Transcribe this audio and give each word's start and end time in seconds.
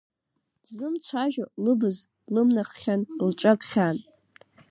Дзымцәажәо, 0.63 1.45
лыбз 1.63 1.97
лымнаххьан, 2.33 3.01
лҿы 3.27 3.47
акхьан. 3.53 3.97